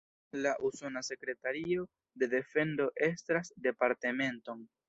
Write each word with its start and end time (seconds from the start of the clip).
La 0.31 0.57
Usona 0.59 1.03
Sekretario 1.03 1.87
de 2.15 2.27
Defendo 2.33 2.91
estras 3.11 3.53
departementon. 3.67 4.67